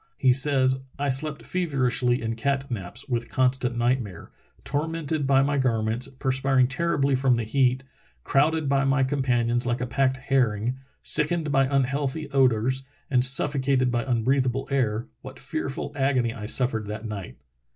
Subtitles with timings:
[0.17, 4.31] He says: "I slept feverishly in cat naps, with constant nightmare.
[4.63, 7.83] Tormented by my garments, perspiring terribly from the heat,
[8.23, 14.03] crowded between my companions like a packed herring, sickened by unhealthy odors, and suffocated by
[14.03, 17.37] unbreathable air, what fearful agony I suffered that night!